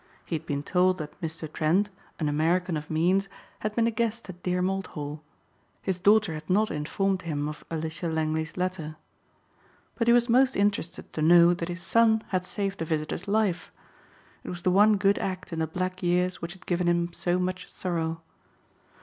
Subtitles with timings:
[0.25, 1.47] He had been told that Mr.
[1.47, 5.21] Trent, an American of means, had been a guest at Dereham Old Hall.
[5.83, 8.95] His daughter had not informed him of Alicia Langley's letter.
[9.93, 13.71] But he was most interested to know that his son had saved the visitor's life.
[14.43, 17.37] It was the one good act in the black years which had given him so
[17.37, 18.23] much sorrow.